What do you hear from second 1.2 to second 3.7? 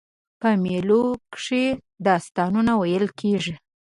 کښي داستانونه ویل کېږي.